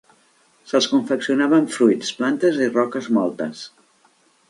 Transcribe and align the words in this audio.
Se'ls 0.71 0.87
confeccionava 0.93 1.59
amb 1.63 1.71
fruits, 1.77 2.11
plantes 2.23 2.61
i 2.67 2.73
roques 2.73 3.15
mòltes. 3.19 3.67